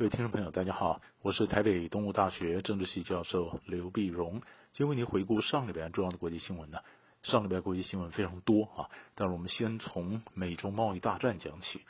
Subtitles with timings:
[0.00, 4.40] 各位听众朋友，大家好，我是台北东吴大学政治系教授刘碧荣，
[4.72, 6.78] 今天为您回顾上礼拜重要的国际新闻呢。
[7.22, 11.82] 上礼拜国际新闻非常多啊，但是我们先从美中贸易大战讲起。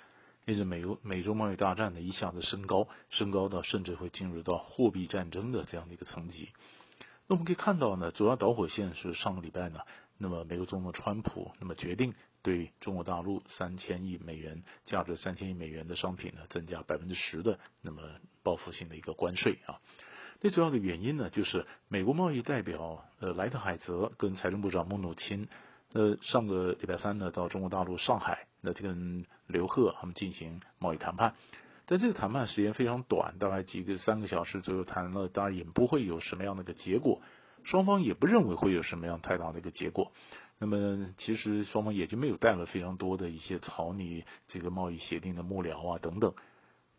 [0.45, 6.49] 因为美美中贸易大战呢一下子升高，升高到甚至会进入到货币战争的这样的一个层级。
[7.29, 9.83] 那我们可以看到呢，主要导火线是上个礼拜呢，
[10.21, 12.15] 那么美国总统川普那么决定。
[12.43, 18.01] 对中国大陆三千亿美元价值三千亿美元的商品呢，增加百分之十的那么
[18.43, 19.77] 报复性的一个关税啊。
[20.41, 25.49] 最主要的原因呢，就是美国贸易代表呃莱特海泽跟财政部长穆努钦
[25.93, 31.35] 呃上个礼拜三呢到中国大陆上海，那就跟刘鹤他们进行贸易谈判。
[31.85, 37.21] 但这个谈判时间非常短，大概几个三个小时左右谈了，当然也不会有什么样的一个结果，
[37.65, 40.13] 双方也不认为会有什么样太大的一个结果。
[40.59, 46.35] 那么，其实双方也就没有带了非常多的一些草拟这个贸易协定的幕僚啊等等。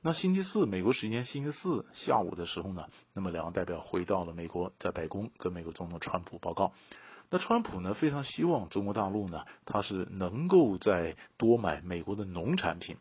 [0.01, 6.73] 那星期四，美国时间星期四下午的时候呢，那么两个代表回到了美国，在白宫跟美国总统川普报告。
[7.29, 12.97] 那川普呢，非常希望中国大陆呢，他是能够再多买美国的农产品。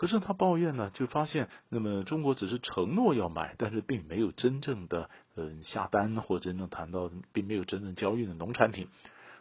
[0.00, 8.88] 可是他抱怨呢，就发现那么中国只是承诺要买，但是并没有真正的嗯下单或真正谈到，并没有真正交易的农产品。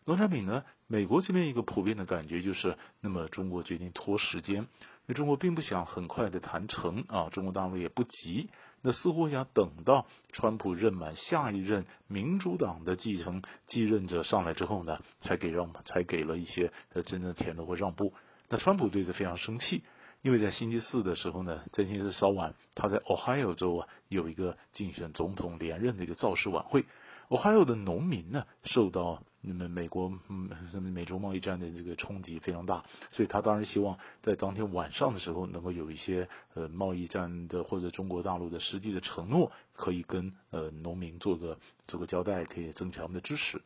[0.03, 4.67] 农产品呢，美国这边一个普遍的感觉就是，那么中国决定拖时间，
[5.05, 8.49] 那中国并不想很快的谈成啊，中国大陆也不急，
[8.81, 18.13] 那似乎想等到川普任满下一任民主党的继承继任者上来之后呢，才给让，才给了一些呃真正甜头或让步。
[18.49, 19.83] 那川普对此非常生气，
[20.21, 26.85] 因为在星期四的时候呢，在星期四稍晚，他在 Ohio 州啊有一个竞选总统连任的一个造势晚会。
[27.29, 43.61] Ohio 的农民呢，受到那么美国嗯什么美洲贸易战的这个冲击非常大，所以他当然希望在当天晚上的时候能够有一些呃贸易战的或者中国大陆的实际的承诺，可以跟呃农民做个做个交代，可以增强他们的支持。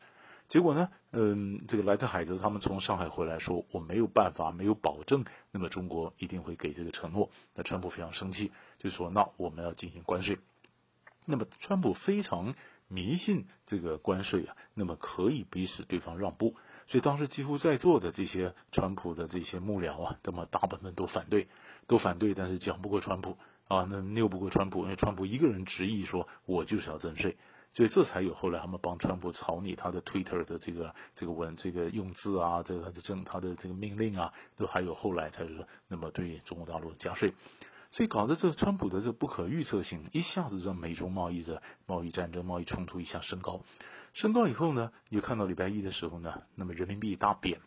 [0.54, 7.28] 结果呢，嗯，这个莱特海德他们从上海回来说，我没有办法，没有保证，那么中国一定会给这个承诺。
[7.56, 10.38] 那川普非常生气，就说那我们要进行关税。
[11.24, 12.54] 那么川普非常。
[12.86, 16.54] 迷信这个关税啊，那么可以逼使对方让步，
[16.86, 21.48] 所以当时几乎在座的这些川普的这些幕僚啊，那么大部分都反对，
[21.86, 27.38] 都反对，但是讲不过川普啊，那拗不过川普，因为川普一个人执意说，我就是要征税，
[27.74, 37.34] 所以这才有后来他们帮川普草拟他的 Twitter 的这个这个文这个用字啊，这个他的政他的这个命令啊，都还有后来才说，那么对中国大陆加税。
[37.90, 43.60] 所以搞得这川普的这不可预测性，一下子让美中贸易的贸易战争、贸易冲突一下升高，
[44.14, 47.60] 升高以后呢，你看到礼拜一的时候呢，那么人民币大贬，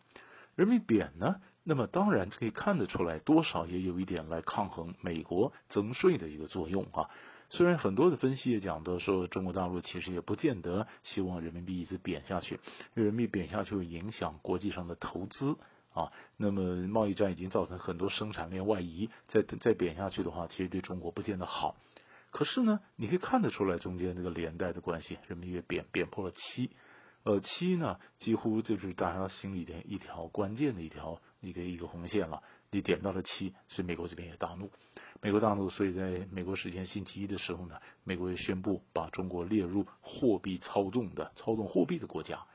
[0.54, 7.08] 人民币贬呢，那么当然可以看得出来，多少也有一点来抗衡美国增税的一个作用啊。
[7.50, 12.56] 虽然很多的分析也讲到说，中国大陆其实也不见得希望人民币一直贬下去，
[12.94, 15.56] 因为人民币贬下去会影响国际上的投资。
[15.94, 21.74] 啊，那么贸易战已经造成很多生产链外移，再再贬下去的话，其实对中国不见得好。
[22.30, 26.70] 可是呢，你可以看得出来中间这个连带的关系，人民币贬贬破了七，
[27.28, 32.42] 呃，七呢几乎就是大家心里的一条关键的一条一个一个红线了。
[32.70, 34.70] 你点到了七，所以美国这边也大怒，
[35.20, 42.46] 美国大怒，所以在美国时间星期一的时候呢，美国也宣布把中国列入货币操纵的操纵货币的国家。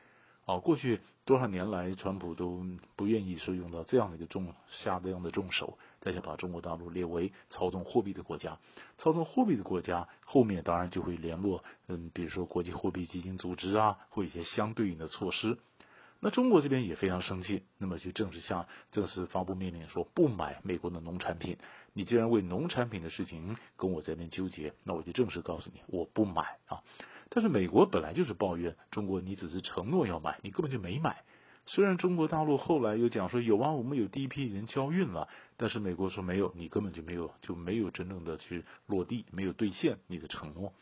[0.46, 2.66] 啊，过去多少年来，川普都
[2.96, 8.60] 不愿意说用到这样的一个重下这样的重手，但是把中国大陆列为操纵货币的国家，
[8.98, 15.58] 操纵货币的国家后面当然就会联络，嗯，比如说国际货币基金组织啊，或一些相对应的措施。
[16.20, 21.58] 那中国这边也非常生气，那么就正式下正式发布命令说不买美国的农产品。
[21.94, 26.82] 你既然为农产品的事情跟我在那边纠结，那我就正式告诉你，我不买啊。
[27.36, 31.24] 但是美国本来就是抱怨中国，你只是承诺要买，你根本就没买。
[31.66, 35.28] 虽然中国大陆后来又讲说有啊，我们有第一批人交运了，
[35.58, 40.74] 但是美国说没有，你根本就没有，就没有真正的去落地，没有兑现你的承诺。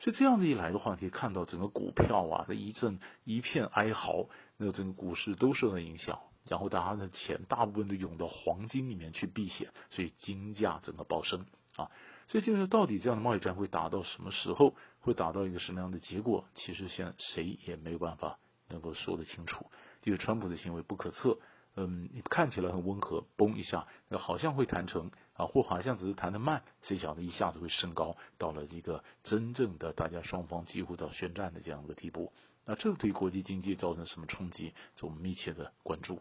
[0.00, 6.18] 所以这样子一来的话，可以看到整个股票啊，这一阵一片哀嚎，那整个股市都受到影响，
[6.48, 11.88] 然后大家的钱大部分都涌到黄金里面去避险，所以金价整个暴升啊。
[12.28, 16.44] 所以就是到底这样的贸易战会打到什么时候，会打到一个什么样的结果？
[16.54, 18.38] 其实现在谁也没有办法
[18.68, 19.66] 能够说得清楚。
[20.02, 21.38] 因为川普的行为不可测，
[21.76, 32.32] 嗯，看起来很温和，嘣一下，好像会谈成啊，或好像只是谈得慢，谁晓得一下子会升高到了一个真正的大家双方几乎到宣战的这样的地步。
[32.66, 34.72] 那这对国际经济造成什么冲击？
[35.00, 36.20] 我们密切的关注。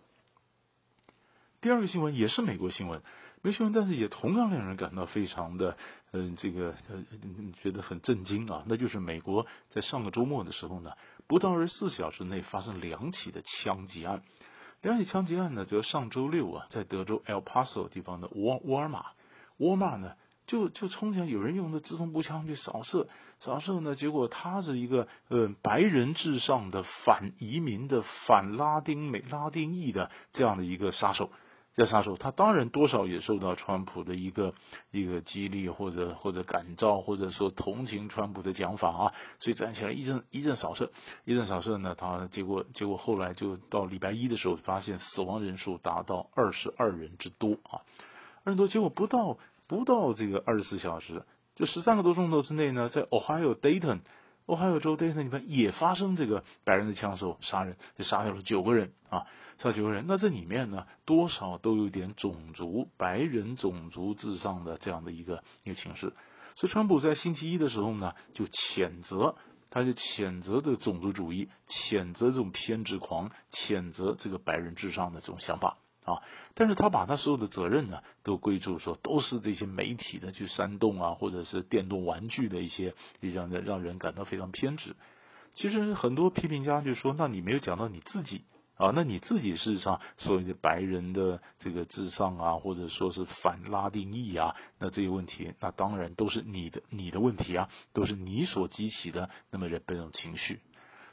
[1.62, 3.02] 第二个新闻也是美国新闻。
[3.44, 5.78] 没新闻，但是也同样令人感到非常的，
[6.14, 7.04] 嗯、这个呃，
[7.62, 8.64] 觉得很震惊啊。
[8.68, 10.94] 那就是美国在上个周末的时候呢，
[11.28, 14.24] 不到二十四小时内发生两起的枪击案。
[14.82, 19.08] 两起枪击案呢，则上周六啊，在德州 El Paso 地方的沃沃尔玛，
[19.58, 20.14] 沃尔玛呢。
[20.46, 23.08] 就就冲前有人用的自动步枪去扫射，
[23.40, 31.32] 扫射呢，结果他是一个呃白人至上的反移民的反拉丁美拉丁裔的这样的一个杀手，
[31.74, 34.54] 这杀手他当然多少也受到川普的一个
[34.92, 40.92] 一个激励或者或者感召或者说同情川普的讲法啊，所以站起来一阵一阵扫射，
[41.26, 47.82] 一阵扫射呢，他结果结果后来就到礼拜一的时候发现死亡人数达到二十二人之多啊，
[48.44, 49.38] 二十多，结果不到。
[49.66, 51.24] 不到这个二十四小时，
[51.56, 54.02] 就十三个多钟头之内呢，在 Ohio Dayton，
[54.46, 59.26] 俄亥俄州 Dayton 里面也发生这个白人的枪手杀人，就杀掉了九个人啊，
[59.64, 60.06] 杀九个人。
[60.08, 66.14] 那这里面呢，多少都有点种族白人种族至上的这样的一个一个情势。
[66.56, 69.36] 所以，川普在星期一的时候呢，就谴责，
[69.72, 75.78] 他就谴责的种族主义，谴责这种偏执狂，谴责这个白人至上的这种想法。
[76.06, 76.20] 啊！
[76.54, 84.98] 但是他把他所有的责任呢，都归咎说都是这些媒体的去煽动啊，或者是电动玩具的一些，这样的让人感到非常偏执。
[85.56, 88.42] 其实很多批评家就说：“那你没有讲到你自己
[88.88, 88.92] 啊？
[88.96, 100.60] 那你自己事实上所谓的白人的这个至上啊，或者说是反拉丁裔啊，那这些问题，那当然都是你的你的问题啊，都是你所激起的那么人这种情绪。”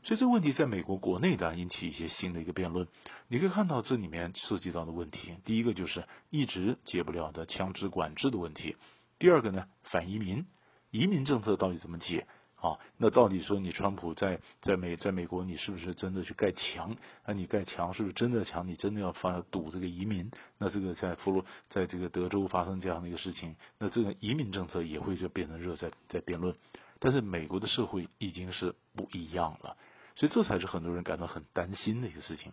[0.02, 2.88] 所以这个问题在美国国内的引起一些新的一个辩论。
[3.28, 8.76] 你可以看到这里面涉及到的问题，第一个就是一直解不了的枪支管制的问题；
[9.18, 10.46] 第二个呢，反移民，
[10.90, 12.26] 移民政策到底怎么解
[12.60, 12.78] 啊？
[12.98, 16.96] 那到底说你川普在在美在美国，你是不是真的去盖墙？
[17.26, 18.68] 那你盖墙是不是真的墙？
[18.68, 20.30] 你真的要发堵这个移民？
[20.58, 26.54] 那这个在佛罗在这个德州发生这样的一个事情，那这个移民政策也会就变成热在在辩论。
[26.98, 29.76] 但是美国的社会已经是不一样了。
[30.16, 32.52] 所以这才是很多人感到很担心的一个事情。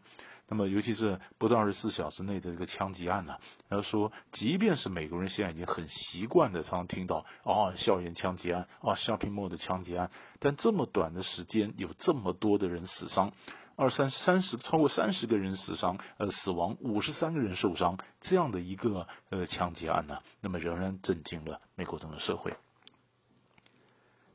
[0.49, 3.35] 那么，尤其是不到二十四小时内的这个枪击案呢，
[3.67, 10.09] 然后说，即便是美国人现在已经很习惯的，常常听到啊，校园枪击案啊，shopping mall 的枪击案，
[10.39, 13.33] 但这么短的时间有这么多的人死伤，
[13.75, 22.55] 二三三十超过三十个人死伤，呃，死亡五十三个人受伤，这样的一个呃枪击案呢，那么仍然震惊了美国整个社会。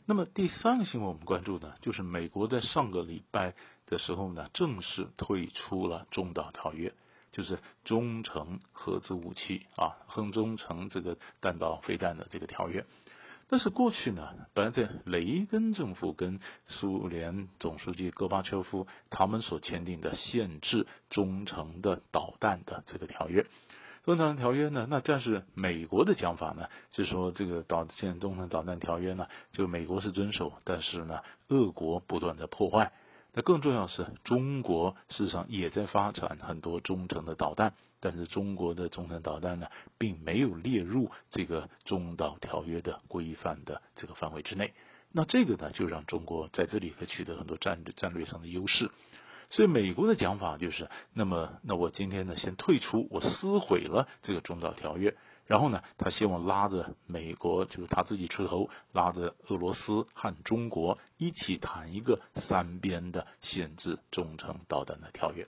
[0.04, 3.54] 那么第三个新闻我们关注的，就是美国在上个礼拜
[3.86, 6.92] 的时候呢，正式退出了中导条约，
[7.30, 12.84] 就是中程核子武器啊，和中程这个弹道飞弹的这个条约。
[13.48, 23.46] 但是过去呢，本来在雷根政府跟苏联总书记戈巴乔夫他们所签订的限制中程的导弹的这个条约。
[24.04, 24.86] 中程条约呢？
[24.90, 32.92] 那但是美国的讲法呢，是说这个导现在中程导弹条约呢，就美国是遵守，但是呢，俄国不断的破坏。
[33.32, 39.68] 那更重要是中国事实上也在发展很多中程的导弹，但是中国的中程导弹呢，
[39.98, 44.74] 并没有列入这个中导条约的规范的这个范围之内。
[45.12, 48.90] 那这个呢，就让中国在这里可取得很多战略战略上的优势。
[49.52, 55.14] 所以美国的讲法就是，那么那我今天呢，先退出，我撕毁了这个中导条约，
[55.46, 62.18] 然后呢，他希望拉着美国，就是他自己出头，拉着俄罗斯和中国一起谈一个
[62.48, 65.46] 三边的限制中程导弹的条约。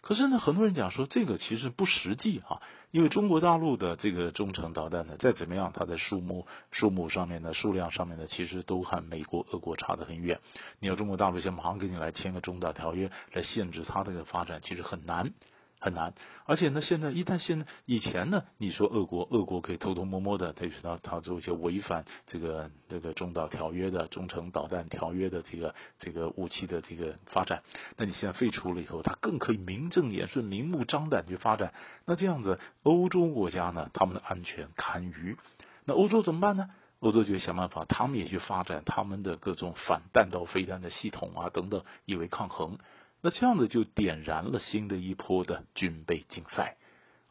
[0.00, 2.62] 可是呢，很多人讲说这个其实不实际啊，
[2.92, 10.40] 因为中国大陆的这个中程导弹呢，再怎么样，它的数目、数目上面的数量上面呢，其实都和美国、俄国差得很远。
[10.78, 15.34] 你要中国大陆先马上给你来签个中导条约来限制它这个发展，其实很难。
[15.80, 16.12] 很难，
[16.44, 27.62] 而且呢，现在一旦现在以前呢，你说俄国，俄国可以偷偷摸摸的，他他他做一些违反这个这个中导条约的中程导弹条约的这个这个武器的这个发展，
[27.96, 31.72] 那你现在废除了以后，他更可以名正言顺、明目张胆去发展。
[32.04, 35.36] 那这样子，欧洲国家呢，他们的安全堪虞。
[35.84, 36.70] 那欧洲怎么办呢？
[37.00, 42.78] 欧洲就想办法，他们也去发展他们的各种反弹道飞弹的系统啊等等，以为抗衡。
[43.20, 46.76] 那这样子就点燃了新的一波的军备竞赛，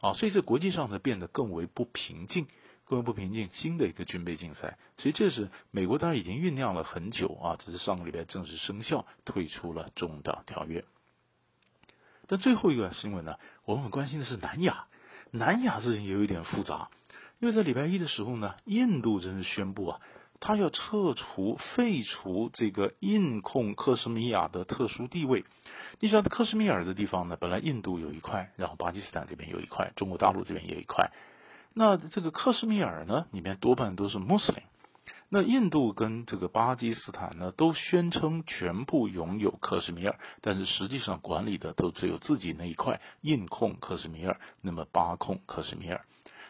[0.00, 2.46] 啊，所以这国际上呢变得更为不平静，
[2.84, 4.78] 更为不平静，新的一个军备竞赛。
[4.98, 10.84] 所以这是美国当然已经酝酿了很久啊，只是上个礼拜正式生效，退出了中导条约。
[12.26, 14.88] 但最后一个新闻呢，我们很关心的是南亚，
[15.30, 16.90] 南亚事情也有一点复杂，
[17.38, 20.00] 因为在礼拜一的时候呢，印度正式宣布啊。
[20.40, 25.44] 他要撤除、废除这个印控克什米尔的特殊地位。
[26.00, 31.10] 你想，克什米尔的地方呢，本来印度有一块，然后巴基斯坦这边有一块，中国大陆这边也有一块。
[31.74, 34.62] 那这个克什米尔呢，里面多半都是穆斯林。
[35.30, 46.00] 那印度跟这个巴基斯坦呢，都宣称全部拥有克什米尔，但是实际上管理的都只有自己那一块，印控克什米尔，那么巴控克什米尔。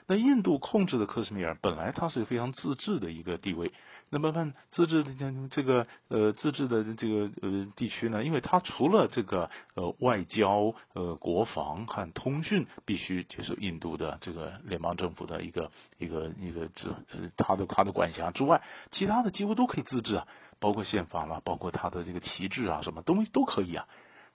[0.08, 3.72] 那印度控制的克什米尔本来它是非常自治的一个地位，
[4.08, 5.10] 那么办自治的
[5.50, 16.88] 这个呃自治的这个呃地区呢，因为它除了这个呃外交呃国防和通讯必须接受印度的这个联邦政府的一个一个一个这
[17.36, 20.26] 它的它的管辖之外，其他的几乎都可以自治啊，
[20.58, 23.86] 包括宪法啦，包括它的这个旗帜啊，什么东西都可以啊，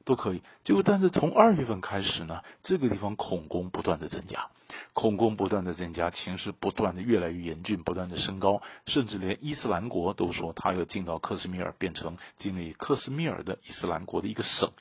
[0.06, 0.44] 都可以。
[0.64, 4.50] 结果但是从二月份开始呢，这个地方恐攻不断的增加。
[4.94, 14.72] 恐攻不断的增加，情势不断的越来越严峻，不断的升高，甚至连伊斯兰国都说他要进到克什米尔，变成建立克什米尔的伊斯兰国的一个省。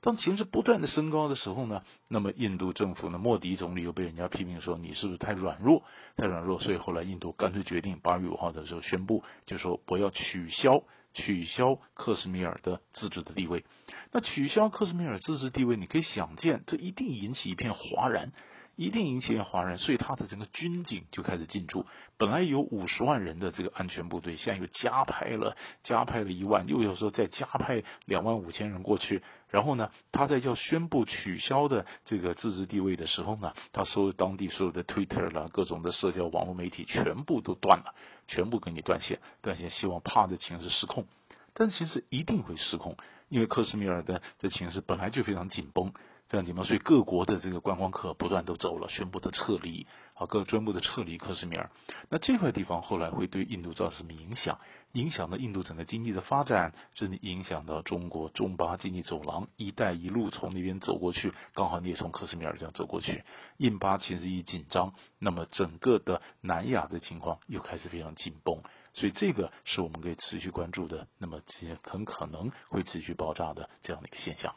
[0.00, 5.82] 当情势不断的升高的时候呢，那么印度政府呢，莫迪总理又被人家批评说你是不是太软弱，
[6.16, 13.64] 太软弱，所以后来印度干脆决定八月五号的时候宣布，就说我要取消取消克什米尔的自治的地位。
[14.12, 18.30] 那取消克什米尔自治地位，你可以想见，这一定引起一片哗然。
[18.78, 21.84] 一定引起华人，所以他的整个军警就开始进驻。
[22.16, 29.20] 本来有五十万人的这个安全部队，现在又加派了，加派了一万，又有时候再加派两万五千人过去。
[29.50, 37.96] 然后呢，他在要宣布取消的这个自治地位的时候呢，他所有当地所有的 Twitter 啦，各种的社交网络媒体全部都断了，
[38.28, 41.04] 全部给你断线，断线，希望怕的情势失控。
[41.52, 42.96] 但其实一定会失控，
[43.28, 45.92] 因为克什米尔的这情势本来就非常紧绷。
[46.28, 51.70] 这样子嘛，所以各国的这个观光客不断都走了，宣布的撤离，啊，各宣布的撤离克什米尔。
[52.10, 54.58] 那这块地方后来会对印度造成什么影响？
[54.92, 63.22] 影响到印度整个经济的发展，甚至影响到中国中巴经济走廊，一带一路从那边走过去，刚好你也从克什米尔这样走过去，
[63.56, 71.40] 印巴情势一紧张，那么整个的南亚的情况又开始非常紧绷，所以这个是我们可以持续关注的，那么
[71.82, 74.54] 很可能会持续爆炸的这样的一个现象。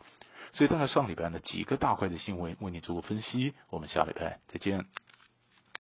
[0.53, 4.85] 所以大概上礼拜呢几个大块的新闻为你做过分析，我们下礼拜再见。